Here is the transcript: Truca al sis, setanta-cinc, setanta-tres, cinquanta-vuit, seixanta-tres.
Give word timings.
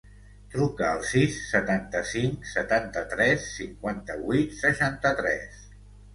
Truca 0.51 0.85
al 0.93 1.03
sis, 1.09 1.35
setanta-cinc, 1.49 2.47
setanta-tres, 2.53 3.47
cinquanta-vuit, 3.59 4.59
seixanta-tres. 4.65 5.63